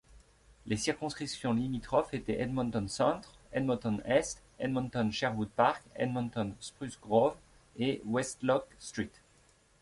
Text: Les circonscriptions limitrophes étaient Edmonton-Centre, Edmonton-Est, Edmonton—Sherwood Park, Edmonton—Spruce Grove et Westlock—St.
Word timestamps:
Les 0.65 0.77
circonscriptions 0.77 1.53
limitrophes 1.53 2.15
étaient 2.15 2.41
Edmonton-Centre, 2.41 3.35
Edmonton-Est, 3.53 4.41
Edmonton—Sherwood 4.59 5.49
Park, 5.49 5.83
Edmonton—Spruce 5.95 6.97
Grove 6.99 7.35
et 7.77 8.01
Westlock—St. 8.05 9.11